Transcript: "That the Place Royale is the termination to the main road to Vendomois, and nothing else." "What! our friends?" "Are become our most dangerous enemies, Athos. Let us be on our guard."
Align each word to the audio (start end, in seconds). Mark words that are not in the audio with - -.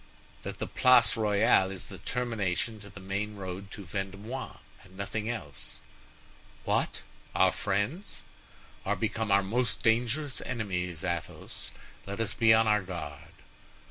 "That 0.41 0.57
the 0.57 0.65
Place 0.65 1.15
Royale 1.15 1.69
is 1.69 1.85
the 1.87 1.99
termination 1.99 2.79
to 2.79 2.89
the 2.89 2.99
main 2.99 3.35
road 3.35 3.69
to 3.73 3.85
Vendomois, 3.85 4.57
and 4.83 4.97
nothing 4.97 5.29
else." 5.29 5.75
"What! 6.63 7.01
our 7.35 7.51
friends?" 7.51 8.23
"Are 8.83 8.95
become 8.95 9.29
our 9.31 9.43
most 9.43 9.83
dangerous 9.83 10.41
enemies, 10.43 11.03
Athos. 11.03 11.69
Let 12.07 12.19
us 12.19 12.33
be 12.33 12.51
on 12.51 12.65
our 12.67 12.81
guard." 12.81 13.29